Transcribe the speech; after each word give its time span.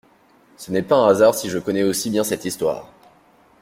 Ce 0.57 0.71
n’est 0.71 0.81
pas 0.81 0.95
un 0.95 1.09
hasard 1.09 1.35
si 1.35 1.47
je 1.47 1.59
connais 1.59 1.83
aussi 1.83 2.09
bien 2.09 2.23
cette 2.23 2.43
histoire. 2.45 2.89